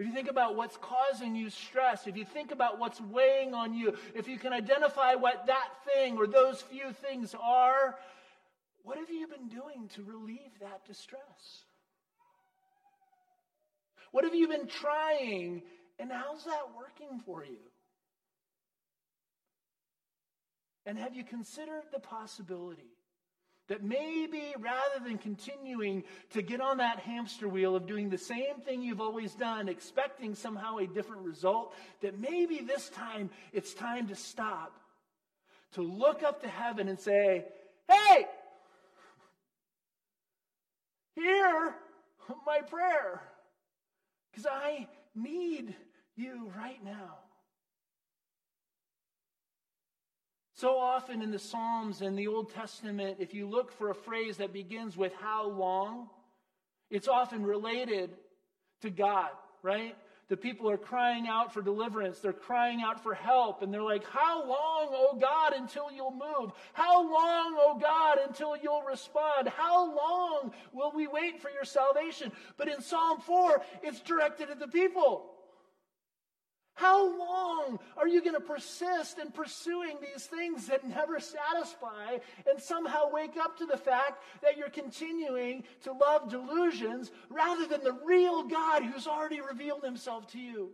[0.00, 3.74] If you think about what's causing you stress, if you think about what's weighing on
[3.74, 7.98] you, if you can identify what that thing or those few things are,
[8.82, 11.64] what have you been doing to relieve that distress?
[14.10, 15.60] What have you been trying,
[15.98, 17.60] and how's that working for you?
[20.86, 22.96] And have you considered the possibility
[23.70, 28.60] that maybe rather than continuing to get on that hamster wheel of doing the same
[28.64, 34.08] thing you've always done, expecting somehow a different result, that maybe this time it's time
[34.08, 34.76] to stop,
[35.74, 37.44] to look up to heaven and say,
[37.88, 38.26] Hey,
[41.14, 41.72] hear
[42.44, 43.22] my prayer,
[44.32, 45.76] because I need
[46.16, 47.18] you right now.
[50.60, 54.36] So often in the Psalms and the Old Testament, if you look for a phrase
[54.36, 56.10] that begins with how long,
[56.90, 58.10] it's often related
[58.82, 59.30] to God,
[59.62, 59.96] right?
[60.28, 62.18] The people are crying out for deliverance.
[62.18, 63.62] They're crying out for help.
[63.62, 66.52] And they're like, How long, oh God, until you'll move?
[66.74, 69.48] How long, oh God, until you'll respond?
[69.48, 72.32] How long will we wait for your salvation?
[72.58, 75.29] But in Psalm 4, it's directed at the people.
[76.80, 82.16] How long are you going to persist in pursuing these things that never satisfy
[82.50, 87.84] and somehow wake up to the fact that you're continuing to love delusions rather than
[87.84, 90.70] the real God who's already revealed himself to you?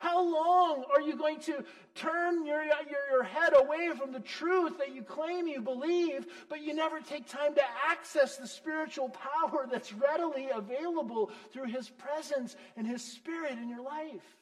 [0.00, 1.62] How long are you going to
[1.94, 2.72] turn your, your,
[3.10, 7.28] your, head away from the truth that you claim you believe, but you never take
[7.28, 13.58] time to access the spiritual power that's readily available through His presence and His Spirit
[13.58, 14.39] in your life?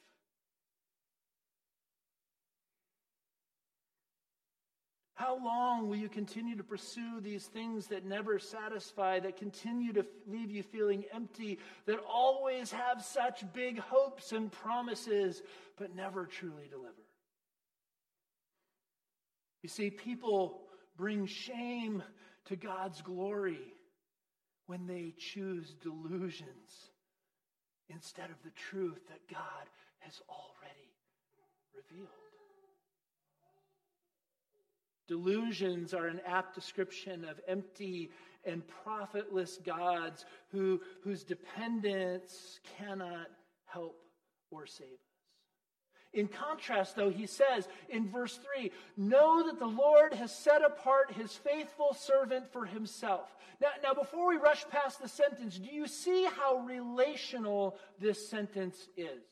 [5.19, 10.05] How long will you continue to pursue these things that never satisfy, that continue to
[10.25, 15.41] leave you feeling empty, that always have such big hopes and promises,
[15.77, 17.03] but never truly deliver?
[19.61, 20.61] You see, people
[20.95, 22.01] bring shame
[22.45, 23.59] to God's glory
[24.67, 26.91] when they choose delusions
[27.89, 30.93] instead of the truth that God has already
[31.75, 32.28] revealed.
[35.09, 38.11] Delusions are an apt description of empty
[38.45, 43.25] and profitless gods who, whose dependence cannot
[43.65, 43.99] help
[44.51, 45.09] or save us.
[46.13, 51.11] In contrast, though, he says in verse 3 Know that the Lord has set apart
[51.11, 53.35] his faithful servant for himself.
[53.59, 58.77] Now, now, before we rush past the sentence, do you see how relational this sentence
[58.95, 59.23] is?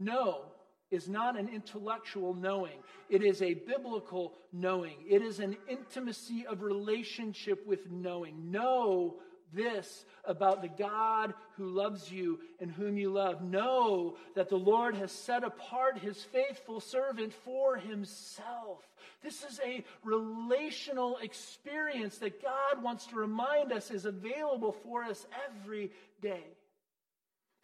[0.00, 0.51] Know
[0.92, 2.78] is not an intellectual knowing,
[3.08, 4.96] it is a biblical knowing.
[5.08, 8.50] It is an intimacy of relationship with knowing.
[8.50, 9.16] Know
[9.52, 13.42] this about the God who loves you and whom you love.
[13.42, 18.86] Know that the Lord has set apart his faithful servant for himself.
[19.22, 25.26] This is a relational experience that God wants to remind us is available for us
[25.48, 26.44] every day.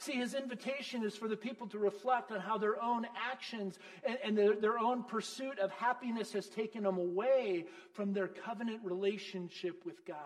[0.01, 4.17] See, his invitation is for the people to reflect on how their own actions and,
[4.23, 9.85] and their, their own pursuit of happiness has taken them away from their covenant relationship
[9.85, 10.17] with God.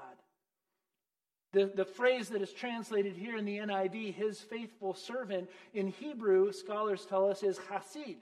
[1.52, 6.52] The, the phrase that is translated here in the NIV, his faithful servant, in Hebrew,
[6.52, 8.16] scholars tell us, is Hasid.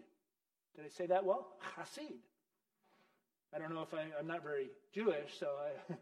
[0.76, 1.48] Did I say that well?
[1.76, 2.14] Hasid.
[3.54, 5.48] I don't know if I, am not very Jewish, so
[5.90, 5.94] I.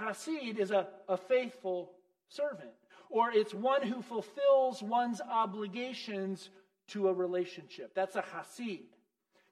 [0.02, 1.92] Hasid is a, a faithful
[2.28, 2.70] servant,
[3.10, 6.50] or it's one who fulfills one's obligations
[6.88, 7.94] to a relationship.
[7.94, 8.84] That's a Hasid.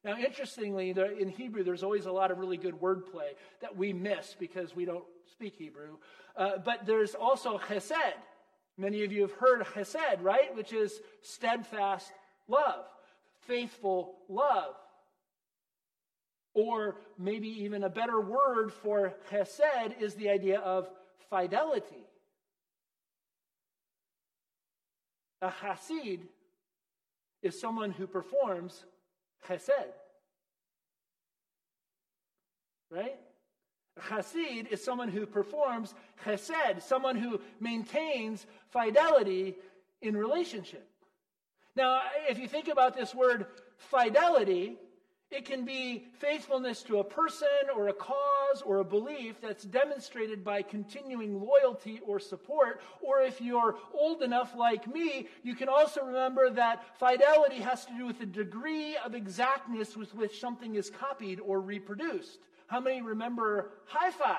[0.04, 4.36] Now, interestingly, in Hebrew, there's always a lot of really good wordplay that we miss
[4.38, 5.96] because we don't speak Hebrew.
[6.36, 8.14] Uh, but there's also chesed.
[8.78, 10.54] Many of you have heard chesed, right?
[10.54, 12.12] Which is steadfast
[12.46, 12.84] love,
[13.48, 14.74] faithful love.
[16.54, 20.88] Or maybe even a better word for chesed is the idea of
[21.28, 22.05] fidelity.
[25.42, 26.20] A hasid
[27.42, 28.84] is someone who performs
[29.46, 29.92] chesed.
[32.90, 33.18] Right?
[33.96, 35.94] A Hasid is someone who performs
[36.24, 39.56] chesed, someone who maintains fidelity
[40.02, 40.86] in relationship.
[41.74, 43.46] Now, if you think about this word
[43.78, 44.76] fidelity,
[45.30, 48.16] it can be faithfulness to a person or a cause
[48.62, 52.80] or a belief that's demonstrated by continuing loyalty or support.
[53.00, 57.92] Or if you're old enough like me, you can also remember that fidelity has to
[57.96, 62.38] do with the degree of exactness with which something is copied or reproduced.
[62.66, 64.38] How many remember hi fi?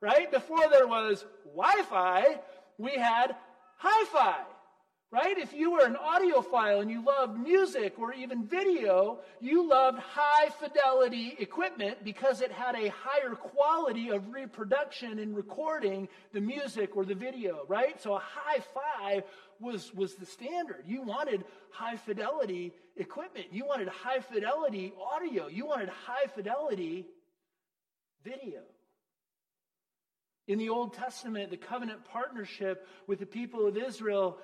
[0.00, 0.30] Right?
[0.30, 2.40] Before there was Wi Fi,
[2.78, 3.36] we had
[3.76, 4.36] hi fi.
[5.12, 5.36] Right?
[5.36, 10.48] If you were an audiophile and you loved music or even video, you loved high
[10.48, 17.04] fidelity equipment because it had a higher quality of reproduction in recording the music or
[17.04, 18.00] the video, right?
[18.00, 19.22] So a hi fi
[19.60, 20.84] was, was the standard.
[20.86, 23.48] You wanted high fidelity equipment.
[23.52, 25.46] You wanted high fidelity audio.
[25.46, 27.04] You wanted high fidelity
[28.24, 28.60] video.
[30.48, 34.38] In the Old Testament, the covenant partnership with the people of Israel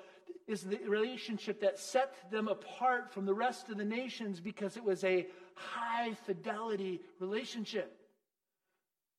[0.47, 4.85] is the relationship that set them apart from the rest of the nations because it
[4.85, 7.95] was a high fidelity relationship.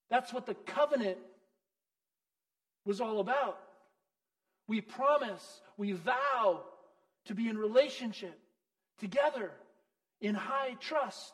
[0.10, 1.20] That's what the covenant
[2.86, 3.60] was all about.
[4.68, 6.62] We promise, we vow
[7.26, 8.38] to be in relationship
[9.00, 9.52] together
[10.22, 11.34] in high trust,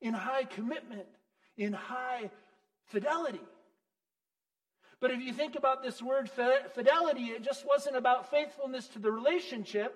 [0.00, 1.06] in high commitment,
[1.56, 2.30] in high
[2.86, 3.40] fidelity.
[5.04, 9.12] But if you think about this word fidelity, it just wasn't about faithfulness to the
[9.12, 9.94] relationship,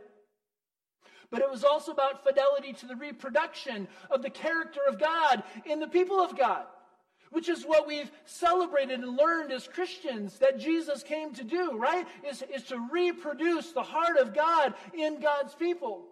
[1.30, 5.80] but it was also about fidelity to the reproduction of the character of God in
[5.80, 6.66] the people of God
[7.30, 12.06] which is what we've celebrated and learned as Christians that Jesus came to do, right?
[12.26, 16.04] Is, is to reproduce the heart of God in God's people.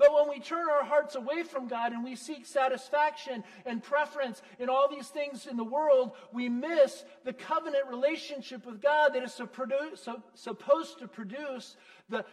[0.00, 4.40] But when we turn our hearts away from God and we seek satisfaction and preference
[4.58, 9.22] in all these things in the world, we miss the covenant relationship with God that
[9.22, 11.76] is supposed to produce
[12.08, 12.24] the,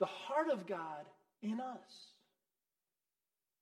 [0.00, 1.06] the heart of God
[1.40, 2.12] in us.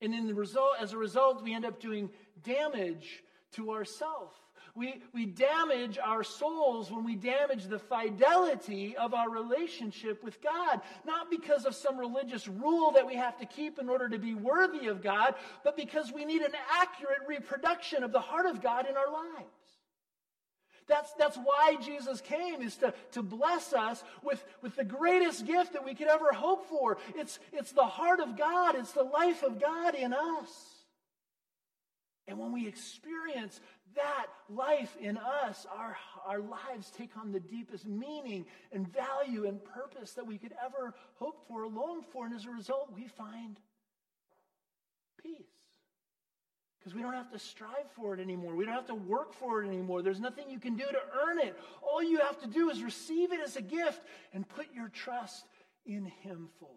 [0.00, 2.10] And in the result, as a result, we end up doing
[2.42, 3.22] damage
[3.52, 4.32] to ourself.
[4.74, 10.80] We, we damage our souls when we damage the fidelity of our relationship with God.
[11.04, 14.34] Not because of some religious rule that we have to keep in order to be
[14.34, 18.86] worthy of God, but because we need an accurate reproduction of the heart of God
[18.88, 19.50] in our lives.
[20.88, 25.74] That's, that's why Jesus came, is to, to bless us with, with the greatest gift
[25.74, 26.98] that we could ever hope for.
[27.14, 30.72] It's, it's the heart of God, it's the life of God in us.
[32.28, 33.60] And when we experience
[33.94, 39.62] that life in us, our, our lives take on the deepest meaning and value and
[39.64, 42.26] purpose that we could ever hope for or long for.
[42.26, 43.58] And as a result, we find
[45.22, 45.46] peace.
[46.78, 48.56] Because we don't have to strive for it anymore.
[48.56, 50.02] We don't have to work for it anymore.
[50.02, 51.56] There's nothing you can do to earn it.
[51.80, 55.44] All you have to do is receive it as a gift and put your trust
[55.86, 56.72] in Him fully.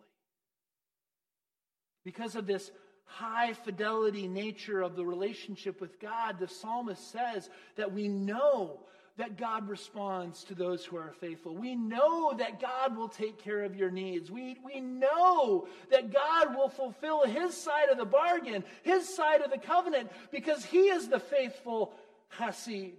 [2.03, 2.69] Because of this
[3.05, 8.81] high fidelity nature of the relationship with God, the psalmist says that we know
[9.17, 11.55] that God responds to those who are faithful.
[11.55, 14.29] We know that God will take care of your needs.
[14.29, 19.51] We, we know that God will fulfill his side of the bargain, his side of
[19.51, 21.93] the covenant, because he is the faithful
[22.37, 22.95] Hasid.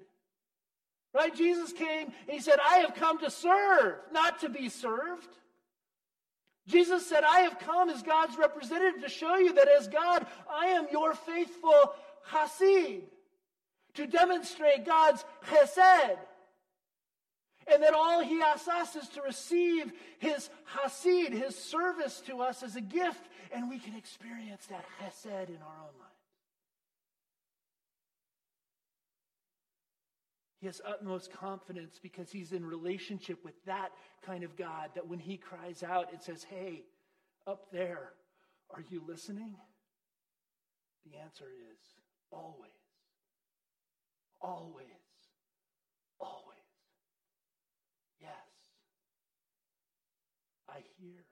[1.13, 1.35] Right?
[1.35, 5.29] Jesus came and he said, I have come to serve, not to be served.
[6.69, 10.67] Jesus said, I have come as God's representative to show you that as God, I
[10.67, 11.95] am your faithful
[12.31, 13.03] Hasid
[13.97, 16.19] to demonstrate God's chesed.
[17.73, 22.63] And that all he asks us is to receive his hasid, his service to us
[22.63, 26.16] as a gift, and we can experience that chesed in our own lives.
[30.67, 33.91] Has utmost confidence because he's in relationship with that
[34.25, 36.83] kind of God that when he cries out, it says, Hey,
[37.47, 38.11] up there,
[38.75, 39.55] are you listening?
[41.09, 41.79] The answer is
[42.33, 42.73] always.
[44.41, 44.87] Always.
[46.19, 46.59] Always.
[48.21, 48.31] Yes.
[50.69, 51.25] I hear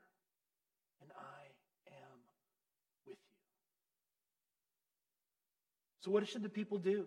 [1.02, 1.42] and I
[1.88, 2.18] am
[3.04, 3.40] with you.
[6.04, 7.06] So, what should the people do?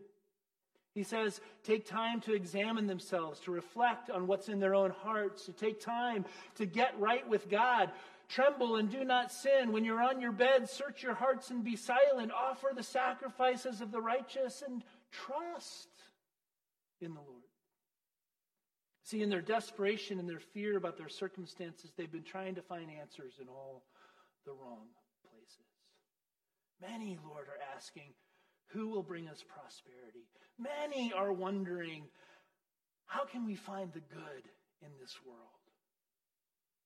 [0.98, 5.45] He says, take time to examine themselves, to reflect on what's in their own hearts,
[5.45, 6.26] to take time
[6.56, 7.91] to get right with God.
[8.30, 9.72] Tremble and do not sin.
[9.72, 12.32] When you're on your bed, search your hearts and be silent.
[12.32, 15.89] Offer the sacrifices of the righteous and trust
[17.00, 17.43] in the Lord.
[19.04, 22.89] See, in their desperation and their fear about their circumstances, they've been trying to find
[22.89, 23.84] answers in all
[24.48, 24.88] the wrong
[25.22, 25.62] places.
[26.82, 28.16] Many, Lord, are asking,
[28.68, 30.28] who will bring us prosperity?
[30.59, 32.03] Many are wondering,
[33.05, 34.43] how can we find the good
[34.82, 35.39] in this world?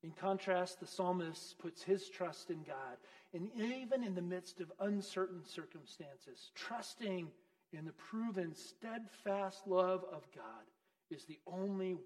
[0.04, 2.98] In contrast, the psalmist puts his trust in God,
[3.34, 7.30] and even in the midst of uncertain circumstances, trusting
[7.72, 10.66] in the proven, steadfast love of God
[11.12, 11.98] is the only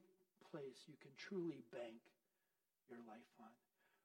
[0.51, 2.01] place you can truly bank
[2.89, 3.47] your life on.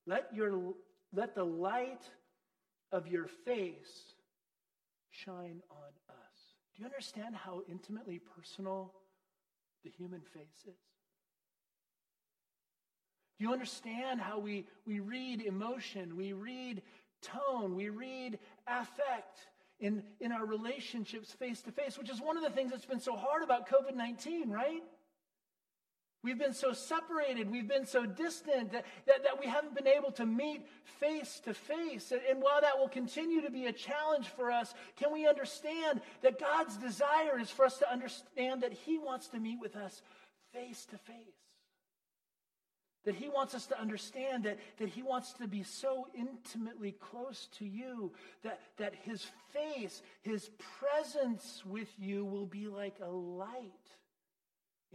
[0.07, 0.75] Let, your,
[1.13, 2.09] let the light
[2.93, 4.15] of your face
[5.11, 6.55] shine on us.
[6.75, 8.95] Do you understand how intimately personal
[9.85, 10.79] the human face is?
[13.39, 16.83] Do you understand how we, we read emotion, we read
[17.23, 19.39] tone, we read affect
[19.81, 23.01] in, in our relationships face to face, which is one of the things that's been
[23.01, 24.83] so hard about COVID 19, right?
[26.23, 30.13] We've been so separated, we've been so distant that, that, that, we haven't been able
[30.13, 30.67] to meet
[30.99, 32.13] face to face.
[32.13, 36.39] And while that will continue to be a challenge for us, can we understand that
[36.39, 40.03] God's desire is for us to understand that He wants to meet with us
[40.53, 41.17] face to face?
[43.07, 47.49] That He wants us to understand that, that He wants to be so intimately close
[47.59, 48.13] to you
[48.43, 53.71] that, that His face, His presence with you will be like a light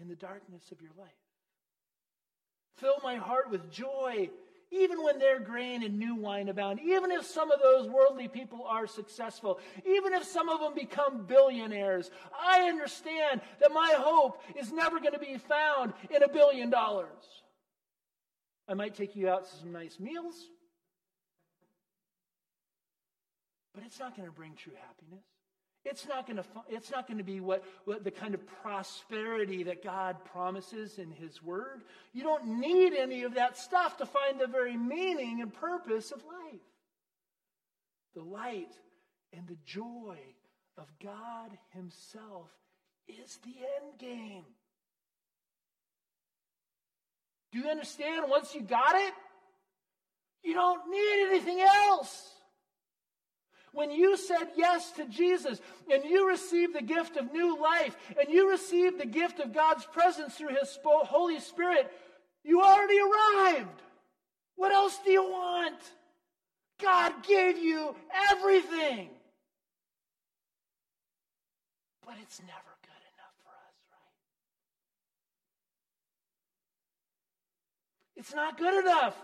[0.02, 1.08] in the darkness of your life.
[2.78, 4.30] Fill my heart with joy,
[4.72, 8.66] even when their grain and new wine abound, even if some of those worldly people
[8.68, 12.12] are successful, even if some of them become billionaires.
[12.38, 17.08] I understand that my hope is never going to be found in a billion dollars.
[18.68, 20.36] I might take you out to some nice meals,
[23.74, 25.24] but it's not going to bring true happiness.
[25.86, 29.64] It's not going to, it's not going to be what, what the kind of prosperity
[29.64, 31.84] that God promises in His Word.
[32.12, 36.24] You don't need any of that stuff to find the very meaning and purpose of
[36.24, 36.60] life.
[38.16, 38.74] The light
[39.32, 40.18] and the joy
[40.76, 42.50] of God Himself
[43.08, 44.46] is the end game.
[47.52, 48.26] Do you understand?
[48.28, 49.14] Once you got it,
[50.44, 52.35] you don't need anything else.
[53.76, 55.60] When you said yes to Jesus
[55.92, 59.86] and you received the gift of new life and you received the gift of God's
[59.86, 61.92] presence through His Holy Spirit,
[62.42, 63.82] you already arrived.
[64.56, 65.76] What else do you want?
[66.82, 67.94] God gave you
[68.32, 69.10] everything.
[72.06, 74.16] But it's never good enough for us, right?
[78.16, 79.22] It's not good enough.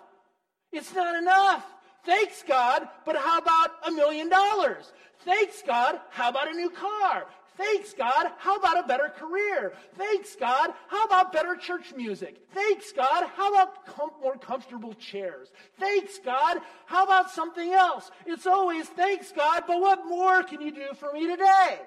[0.73, 1.65] It's not enough.
[2.03, 4.91] Thanks, God, but how about a million dollars?
[5.23, 7.25] Thanks, God, how about a new car?
[7.57, 9.73] Thanks, God, how about a better career?
[9.95, 12.37] Thanks, God, how about better church music?
[12.53, 15.51] Thanks, God, how about com- more comfortable chairs?
[15.79, 18.09] Thanks, God, how about something else?
[18.25, 21.79] It's always thanks, God, but what more can you do for me today?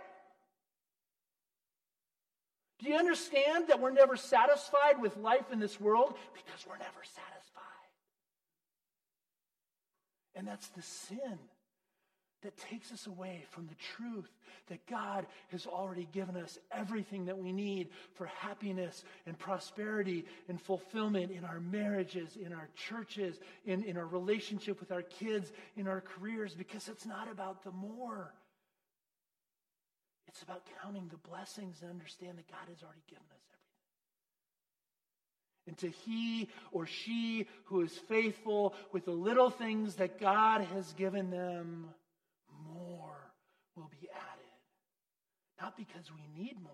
[2.78, 6.14] Do you understand that we're never satisfied with life in this world?
[6.34, 7.33] Because we're never satisfied.
[10.34, 11.38] And that's the sin
[12.44, 14.30] that takes us away from the truth
[14.68, 20.60] that God has already given us everything that we need for happiness and prosperity and
[20.60, 25.88] fulfillment in our marriages, in our churches, in, in our relationship with our kids, in
[25.88, 28.34] our careers, because it's not about the more.
[30.28, 33.53] It's about counting the blessings and understand that God has already given us.
[35.66, 40.92] And to he or she who is faithful with the little things that God has
[40.92, 41.88] given them,
[42.72, 43.32] more
[43.74, 44.44] will be added.
[45.60, 46.72] Not because we need more,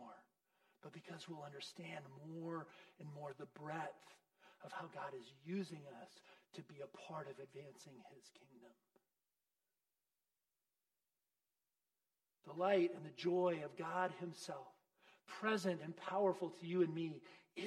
[0.82, 2.66] but because we'll understand more
[2.98, 4.16] and more the breadth
[4.64, 6.10] of how God is using us
[6.54, 8.72] to be a part of advancing his kingdom.
[12.46, 14.66] The light and the joy of God himself,
[15.40, 17.20] present and powerful to you and me,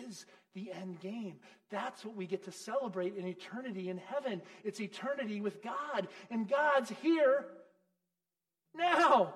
[0.08, 1.36] is the end game.
[1.70, 4.42] That's what we get to celebrate in eternity in heaven.
[4.64, 7.46] It's eternity with God, and God's here
[8.76, 9.34] now.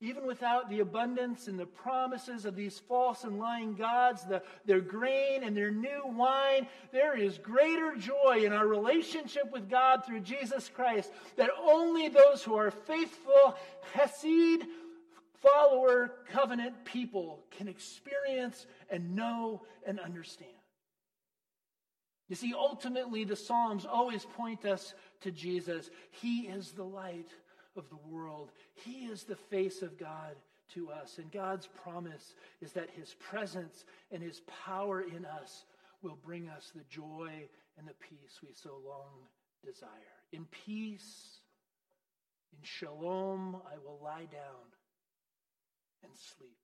[0.00, 4.80] Even without the abundance and the promises of these false and lying gods, the, their
[4.80, 10.20] grain and their new wine, there is greater joy in our relationship with God through
[10.20, 13.56] Jesus Christ that only those who are faithful,
[13.94, 14.66] Hesed,
[15.42, 20.50] follower, covenant people can experience and know and understand.
[22.28, 25.90] You see, ultimately, the Psalms always point us to Jesus.
[26.10, 27.28] He is the light
[27.76, 30.36] of the world, He is the face of God
[30.74, 31.18] to us.
[31.18, 35.64] And God's promise is that His presence and His power in us
[36.02, 37.30] will bring us the joy
[37.78, 39.28] and the peace we so long
[39.64, 39.90] desire.
[40.32, 41.40] In peace,
[42.52, 44.75] in shalom, I will lie down
[46.06, 46.58] and sleep.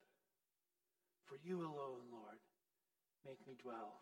[1.26, 2.38] For you alone, Lord,
[3.24, 4.00] make me dwell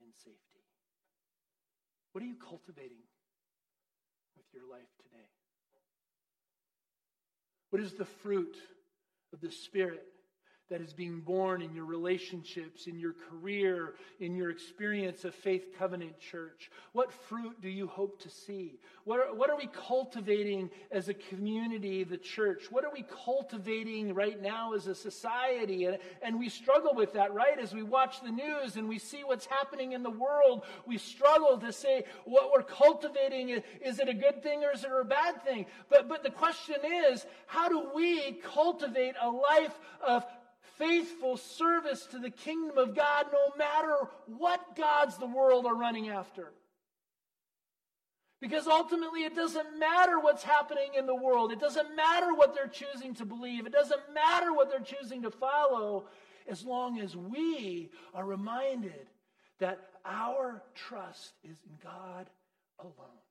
[0.00, 0.64] in safety.
[2.12, 3.04] What are you cultivating
[4.36, 5.28] with your life today?
[7.70, 8.56] What is the fruit
[9.32, 10.04] of the Spirit
[10.72, 15.66] that is being born in your relationships, in your career, in your experience of Faith
[15.78, 16.70] Covenant Church?
[16.92, 18.78] What fruit do you hope to see?
[19.04, 22.70] What are, what are we cultivating as a community, the church?
[22.70, 25.84] What are we cultivating right now as a society?
[25.84, 27.58] And, and we struggle with that, right?
[27.58, 31.58] As we watch the news and we see what's happening in the world, we struggle
[31.58, 33.60] to say what we're cultivating.
[33.84, 35.66] Is it a good thing or is it a bad thing?
[35.90, 36.76] But, but the question
[37.10, 40.24] is, how do we cultivate a life of
[40.82, 43.94] faithful service to the kingdom of God no matter
[44.26, 46.52] what gods the world are running after.
[48.40, 51.52] Because ultimately, it doesn't matter what's happening in the world.
[51.52, 53.66] It doesn't matter what they're choosing to believe.
[53.66, 56.06] It doesn't matter what they're choosing to follow
[56.48, 59.06] as long as we are reminded
[59.60, 62.28] that our trust is in God
[62.80, 63.22] alone.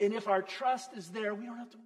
[0.00, 1.78] And if our trust is there, we don't have to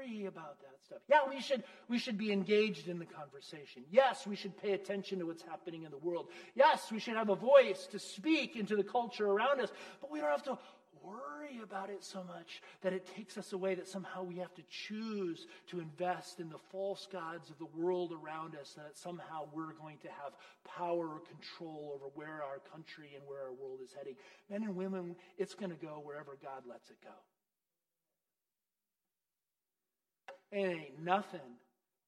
[0.00, 0.98] worry about that stuff.
[1.08, 3.82] Yeah, we should, we should be engaged in the conversation.
[3.90, 6.28] Yes, we should pay attention to what's happening in the world.
[6.54, 9.70] Yes, we should have a voice to speak into the culture around us,
[10.00, 10.58] but we don't have to
[11.02, 14.62] worry about it so much that it takes us away that somehow we have to
[14.68, 19.72] choose to invest in the false gods of the world around us that somehow we're
[19.72, 23.94] going to have power or control over where our country and where our world is
[23.96, 24.14] heading
[24.50, 27.16] men and women it's going to go wherever god lets it go
[30.52, 31.58] And it ain't nothing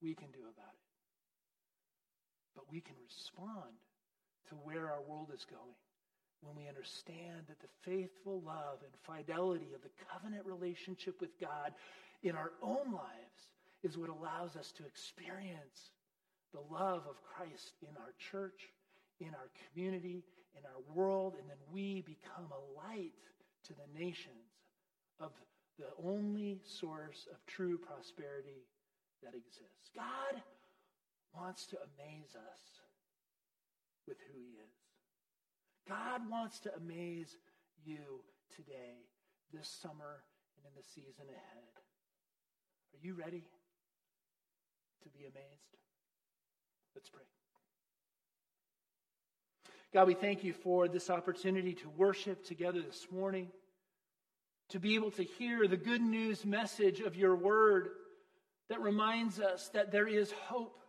[0.01, 0.83] we can do about it.
[2.55, 3.71] But we can respond
[4.49, 5.77] to where our world is going
[6.41, 11.73] when we understand that the faithful love and fidelity of the covenant relationship with God
[12.21, 13.39] in our own lives
[13.81, 15.91] is what allows us to experience
[16.53, 18.69] the love of Christ in our church,
[19.19, 20.23] in our community,
[20.55, 23.13] in our world, and then we become a light
[23.65, 24.51] to the nations
[25.19, 25.31] of
[25.77, 28.67] the only source of true prosperity
[29.23, 29.89] that exists.
[29.95, 30.41] God
[31.33, 32.61] wants to amaze us
[34.07, 34.83] with who He is.
[35.87, 37.37] God wants to amaze
[37.83, 38.21] you
[38.55, 39.07] today,
[39.51, 40.23] this summer,
[40.57, 41.73] and in the season ahead.
[42.93, 43.43] Are you ready
[45.01, 45.77] to be amazed?
[46.95, 47.23] Let's pray.
[49.93, 53.47] God, we thank you for this opportunity to worship together this morning
[54.73, 57.89] to be able to hear the good news message of your word
[58.69, 60.79] that reminds us that there is hope,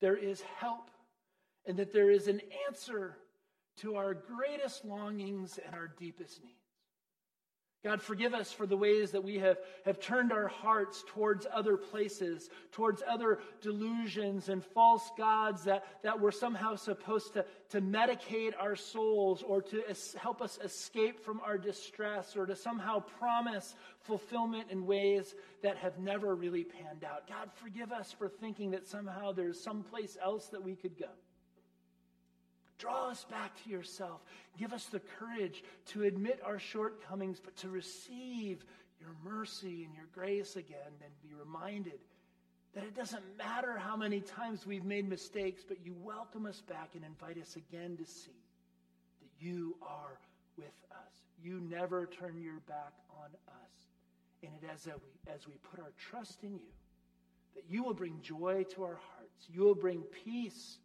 [0.00, 0.90] there is help,
[1.64, 3.16] and that there is an answer
[3.76, 6.56] to our greatest longings and our deepest needs.
[7.84, 11.76] God, forgive us for the ways that we have, have turned our hearts towards other
[11.76, 18.52] places, towards other delusions and false gods that, that were somehow supposed to, to medicate
[18.58, 23.76] our souls or to es- help us escape from our distress or to somehow promise
[24.00, 27.28] fulfillment in ways that have never really panned out.
[27.28, 31.10] God, forgive us for thinking that somehow there's someplace else that we could go.
[32.78, 34.20] Draw us back to yourself.
[34.56, 38.64] Give us the courage to admit our shortcomings, but to receive
[39.00, 41.98] your mercy and your grace again and be reminded
[42.74, 46.90] that it doesn't matter how many times we've made mistakes, but you welcome us back
[46.94, 48.30] and invite us again to see
[49.20, 50.18] that you are
[50.56, 51.12] with us.
[51.42, 54.44] You never turn your back on us.
[54.44, 56.70] And it as we, as we put our trust in you,
[57.56, 59.48] that you will bring joy to our hearts.
[59.52, 60.78] You will bring peace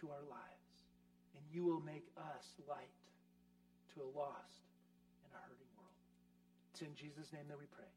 [0.00, 0.55] to our lives
[1.52, 2.92] you will make us light
[3.94, 4.64] to a lost
[5.24, 5.96] and a hurting world.
[6.72, 7.95] It's in Jesus' name that we pray.